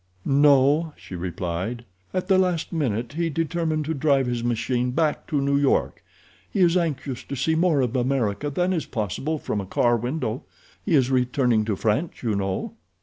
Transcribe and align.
"No," 0.25 0.93
she 0.97 1.15
replied; 1.15 1.85
"at 2.11 2.27
the 2.27 2.39
last 2.39 2.73
minute 2.73 3.13
he 3.13 3.29
determined 3.29 3.85
to 3.85 3.93
drive 3.93 4.25
his 4.25 4.43
machine 4.43 4.89
back 4.89 5.27
to 5.27 5.39
New 5.39 5.57
York. 5.57 6.03
He 6.49 6.61
is 6.61 6.75
anxious 6.75 7.23
to 7.25 7.35
see 7.35 7.53
more 7.53 7.81
of 7.81 7.95
America 7.95 8.49
than 8.49 8.73
is 8.73 8.87
possible 8.87 9.37
from 9.37 9.61
a 9.61 9.67
car 9.67 9.95
window. 9.95 10.41
He 10.83 10.95
is 10.95 11.11
returning 11.11 11.65
to 11.65 11.75
France, 11.75 12.23
you 12.23 12.35
know." 12.35 12.73